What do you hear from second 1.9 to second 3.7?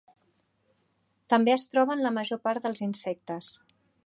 en la major part dels insectes.